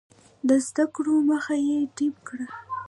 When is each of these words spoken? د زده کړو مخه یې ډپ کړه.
د 0.47 0.49
زده 0.67 0.85
کړو 0.95 1.15
مخه 1.29 1.55
یې 1.67 1.77
ډپ 1.95 2.15
کړه. 2.27 2.47